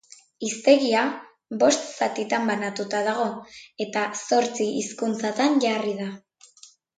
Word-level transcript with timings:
Hiztegia 0.45 1.01
bost 1.63 1.85
zatitan 1.97 2.47
banatuta 2.51 3.01
dago, 3.09 3.27
eta 3.87 4.07
zortzi 4.23 4.67
hizkuntzatan 4.81 5.61
jarri 5.67 5.95
da. 6.01 6.09